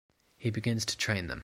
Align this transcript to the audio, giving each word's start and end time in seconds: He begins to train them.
He 0.37 0.49
begins 0.49 0.83
to 0.87 0.97
train 0.97 1.27
them. 1.27 1.39